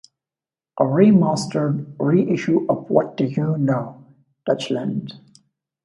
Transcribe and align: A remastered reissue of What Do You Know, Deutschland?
A 0.79 0.83
remastered 0.83 1.93
reissue 1.99 2.65
of 2.69 2.89
What 2.89 3.17
Do 3.17 3.25
You 3.25 3.55
Know, 3.59 4.03
Deutschland? 4.47 5.13